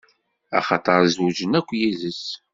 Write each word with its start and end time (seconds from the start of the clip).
Axaṭer 0.57 1.01
zewǧen 1.15 1.57
akk 1.59 1.69
yid-s. 1.79 2.23